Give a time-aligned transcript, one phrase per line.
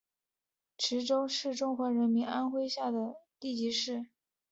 [0.79, 4.07] 池州市是中华人民共和国安徽省下辖的地级市。